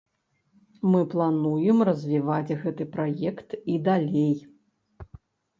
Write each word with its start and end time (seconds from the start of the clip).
Мы 0.93 1.01
плануем 1.11 1.77
развіваць 1.89 2.57
гэты 2.63 2.83
праект 2.97 3.49
і 3.75 3.77
далей. 3.89 4.33